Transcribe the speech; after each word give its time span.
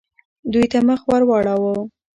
دوی 0.51 0.65
ته 0.71 0.79
مخ 0.87 1.01
ورواړوه. 1.09 1.73